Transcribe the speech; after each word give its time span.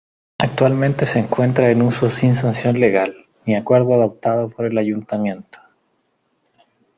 Actualmente 0.39 1.05
se 1.05 1.19
encuentra 1.19 1.69
en 1.69 1.83
uso 1.83 2.09
sin 2.09 2.33
sanción 2.33 2.79
legal, 2.79 3.13
ni 3.45 3.55
acuerdo 3.55 3.93
adoptado 3.93 4.49
por 4.49 4.65
el 4.65 4.75
ayuntamiento. 4.79 5.59